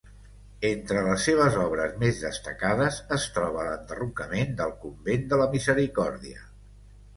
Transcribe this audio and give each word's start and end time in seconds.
Entre 0.69 1.03
les 1.07 1.25
seves 1.29 1.57
obres 1.63 1.93
més 2.05 2.21
destacades 2.29 2.97
es 3.19 3.27
troba 3.37 3.67
l'enderrocament 3.69 4.59
del 4.65 4.75
convent 4.89 5.31
de 5.35 5.43
la 5.45 5.49
Misericòrdia. 5.55 6.45